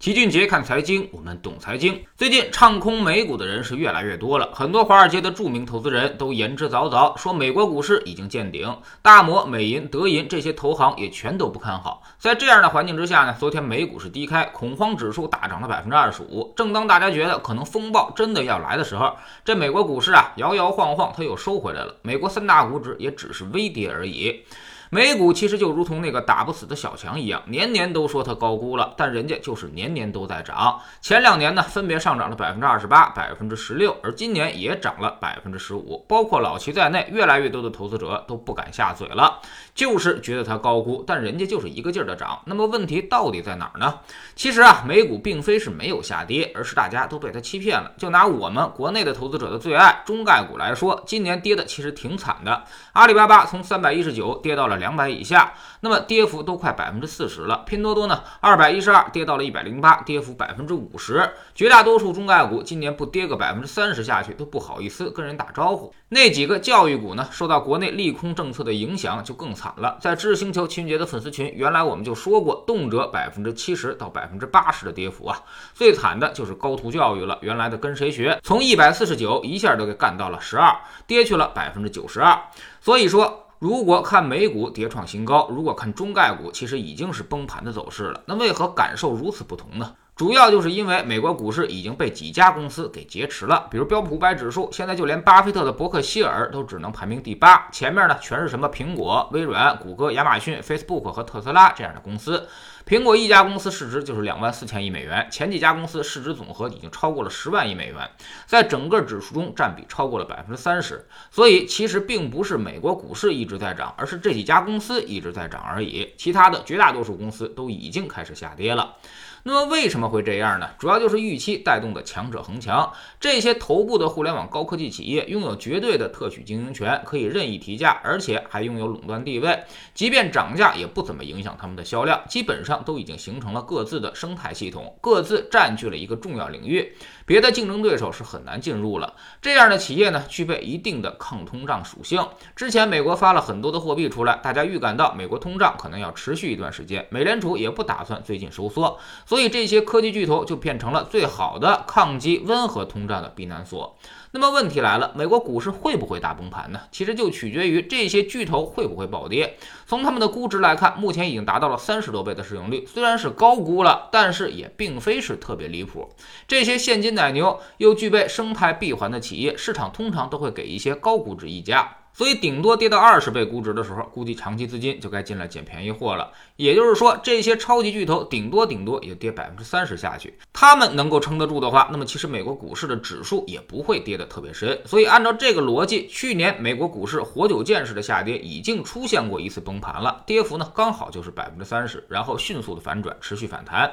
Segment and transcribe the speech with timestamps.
[0.00, 2.02] 齐俊杰看财经，我们懂财经。
[2.16, 8.74] 最近唱空美股的人是越来越多了，很多华尔街的著名投资人都言之凿凿，说美国股市已经见顶。
[9.02, 12.02] 大摩、美银、德银这些投行也全都不看好。
[12.16, 16.50] 在这样的环境之下呢，昨天美股是低开，恐慌指数大涨了百分之二十五。
[16.56, 19.14] 正当大家觉得可能风暴真的要来的时候，
[19.44, 21.94] 这美国股市啊摇摇晃晃，它又收回来了。
[22.00, 24.44] 美国三大股指也只是微跌而已。
[24.92, 30.80] 美股其实就如同那个打不死的小强一样，年年都说它高估了，但人家就是年年都在涨。
[31.00, 36.04] 前两年呢，分别上涨了百分之二十八、百分之十六，而今年也涨了百分之十五。
[36.08, 39.38] 包括老齐在内，越来越多的投资者都不敢下嘴了，
[39.76, 42.42] 就是觉得它高估，但人家就是一个劲儿的涨。
[42.44, 43.96] 那么问题到底在哪儿呢？
[44.34, 47.92] 其实啊，美股并非是没有下跌，而是大家都被它欺骗了。
[47.96, 52.64] 就拿我们国内的投资者的最爱中概股来说，今年跌的其实挺惨的。
[52.94, 54.79] 阿里巴巴从三百一十九跌到了。
[54.80, 55.52] 两百以下，
[55.82, 57.62] 那么跌幅都快百分之四十了。
[57.64, 61.30] 拼多多呢，二百一十二跌到了一百零八，跌幅百分之五十。
[61.54, 65.94] 绝大多数中概股今年不跌个百分之三十下去都不好意思跟人打招呼。
[66.08, 69.96] 那几个教育股呢，受到国内利空政策的影响就更惨了。
[70.00, 75.40] 在知识星球秦杰的粉丝群，原来我们就说过，动辄百分之七十到百分之八十的跌幅啊。
[75.72, 80.74] 最惨的就是高途教育了，原来的跟谁学，从一百四十九一下都给干到了十二，
[81.06, 82.40] 跌去了百分之九十二。
[82.80, 83.46] 所以说。
[83.60, 88.22] 如果看美股跌创新高，如果看中概股，其实已经是崩盘的走势了。
[88.24, 89.92] 那为何感受如此不同呢？
[90.16, 102.48] 主要就是因为美国股市已经被几家公司给劫持了，比如标普五百指数，现在就连巴菲特的伯克希尔都只能排名第八，前面呢全是什么苹果、微软、谷歌、亚马逊、Facebook 和特斯拉这样的公司。
[102.86, 108.10] 苹果一家公司市值就是两万四千亿美元，前几家公司市值总和已经超过了十万亿美元，
[108.46, 111.06] 在整个指数中占比超过了百分之三十。
[111.30, 118.96] 所以其实并不是美国股市一直在涨，而是这几家公司一直在涨而已，其他的绝大多数公司都已经开始下跌了。
[119.42, 120.68] 那么为什么会这样呢？
[120.78, 129.64] 主要就是预期带动的强者恒强，这些头部的互联网高科技企业拥有绝对的特许经营权，可以任意提价，而且还拥有垄断地位，
[129.94, 136.94] 即便涨价也不怎么影响他们的销量，基本上都已经形成了各自的生态系统，各自占据了一个重要领域，
[137.30, 139.14] 别的竞争对手是很难进入了。
[139.40, 142.20] 这样的企业呢，具备一定的抗通胀属性。
[142.56, 148.98] 之前美国发了很多的货币出来，大家预感到美国通胀可能要持续一段时间，美联储也不打算最近收缩。
[149.24, 153.96] 所以这些科技巨头就变成了最好的抗击温和通胀的避难所。
[154.32, 156.80] 那么问题来了，美国股市会不会大崩盘呢？
[156.92, 159.56] 其实就取决于这些巨头会不会暴跌。
[159.86, 166.08] 从他们的估值来看，目前已经达到了三十多倍的市盈率，虽然是高估了，但是也并非是特别离谱。
[166.46, 171.96] 这些现金奶牛又具备生态闭环的企业，市场通常都会给一些高估值溢价。
[172.12, 176.30] 所以顶多跌到二十倍估值的时候，估计长期资金就该进来捡便宜货了。
[176.56, 184.78] 也就是说，这些超级巨头顶多顶多也跌百分之三十下去，他们能够撑得住的话，那么其实美国股市的指数也不会跌得特别深。
[184.84, 193.90] 所以按照这个逻辑，去年美国股市活久见式的下跌已经出现过一次崩盘了，跌幅呢刚好就是百分之三十，然后迅速的反转，持续反弹。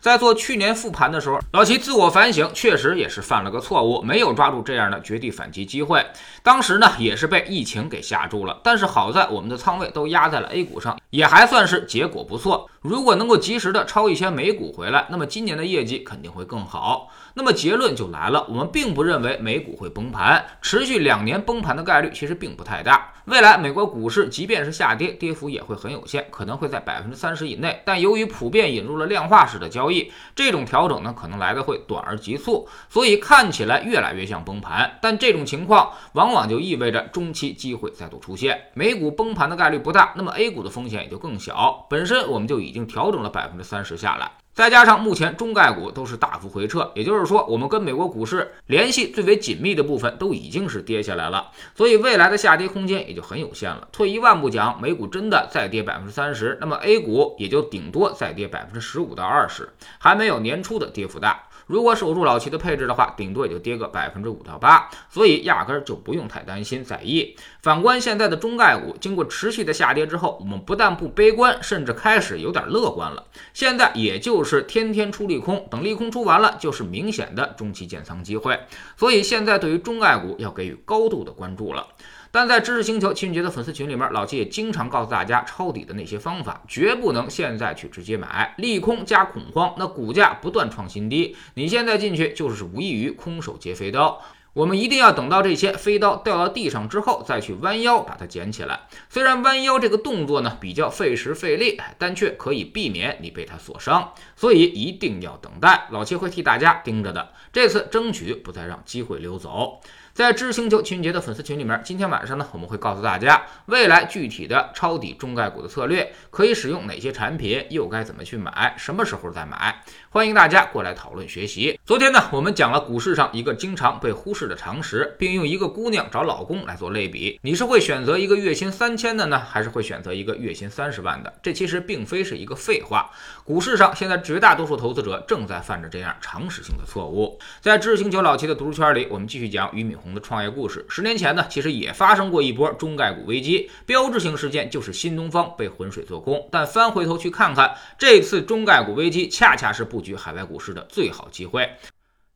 [0.00, 6.04] 在做去年复盘的时候，老齐自我反省，确实也是犯了个错误，没有抓住这样的绝地反击机会。
[6.42, 8.58] 当时呢，也是被一疫情给吓住了。
[8.64, 12.70] 但是好在我们的仓位都压在了 A 股上，也还算是结果不错。
[12.82, 17.10] 如果能够及时的抄一些美股回来，那么今年的业绩肯定会更好。
[17.34, 23.12] 那么结论就来了，我们并不认为美股会崩盘，持续两年崩盘的概率其实并不太大。
[23.26, 27.80] 未来美国股市即便是下跌，跌幅也会很有限，可能会在百分之三十以内。
[27.84, 34.98] 但由于普遍引入了量化式的交易，这种调整呢可能来的会短而急促，所以看起来越来越像崩盘。
[35.02, 41.86] 但这种情况往往就意味着中期机会再度出现，美股崩盘的概率不大，那么 A 股的风险也就更小。
[41.90, 44.30] 本身我们就已已经调整了百分之三十下来。
[44.52, 53.88] 再加上目前中概股都是大幅回撤，也就是说，我们跟美国股市联系最为紧密的部分都已经是跌下来了，所以未来的下跌空间也就很有限了。
[53.90, 61.42] 退一万步讲，美股真的再跌百分之三十，那么 A 股也就顶多再跌百分之十五到二十，还没有年初的跌幅大。
[61.70, 67.36] 如果守住老齐的配置的话，顶多也就跌个百分之五到八，所以压根儿就不用太担心在意。
[67.62, 73.24] 反观现在的中概股，经过持续的下跌之后，我们不但不悲观，甚至开始有点乐观了。
[73.54, 78.58] 现在也就是天天出利空，等利空出完了，就是明显的中期建仓机会。
[78.96, 81.86] 所以现在对于中概股要给予高度的关注了。
[82.32, 94.22] 但在知识星球齐俊杰的粉丝群里面，老七也经常告诉大家抄底的那些方法，绝不能现在去直接买，利空加恐慌，那股价不断创新低，你现在进去就是无异于空手接飞刀。
[94.52, 98.80] 我们一定要等到这些飞刀掉到地上之后，再去弯腰把它捡起来。
[99.08, 104.12] 虽然弯腰这个动作呢比较费时费力，但却可以避免你被它所伤。
[104.34, 107.32] 所以一定要等待，老七会替大家盯着的。
[107.52, 109.80] 这次争取不再让机会溜走。
[110.12, 119.82] 在知星球秦杰的粉丝群里面，今天晚上呢，我们会告诉大家未来具体的抄底中概股的策略，可以使用哪些产品，又该怎么去买，什么时候再买。
[120.10, 121.78] 欢迎大家过来讨论学习。
[121.86, 127.38] 昨天呢，我们讲了股市上一个经常被忽视的常识，并用一个姑娘找老公来做类比。
[127.42, 131.32] 你是会选择一个月薪三千的呢，还是会选择一个月薪三十万的？
[131.40, 133.08] 这其实并非是一个废话。
[133.44, 137.38] 股市上现在绝大多数投资者正在犯着这样常识性的错误。
[137.60, 140.86] 在知识星球老七的读书圈里，我们继续讲俞敏红的创业故事。
[140.88, 146.48] 十年前呢，其实也发生过一波中概股危机，标志性事件就是新东方被浑水做空。
[146.50, 149.90] 但翻回头去看看，这次中概股危机恰恰是。
[149.90, 151.68] 布局海外股市的最好机会。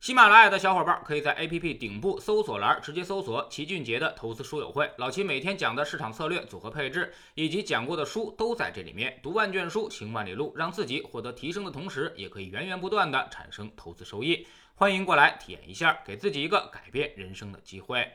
[0.01, 9.17] 喜马拉雅的小伙伴可以在 APP 顶部搜索栏直接搜索齐俊杰的投资书友会，老齐每天讲的市场策略、组合配置以及讲过的书都在这里面。
[9.23, 14.45] 读万卷书，行万里路，让自己获得提升的同时，也可以源源不断的产生投资收益。
[14.77, 18.05] 欢迎过来体验一下，给自己一个改变人生的机会。